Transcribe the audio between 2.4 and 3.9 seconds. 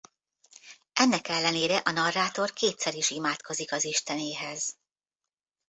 kétszer is imádkozik az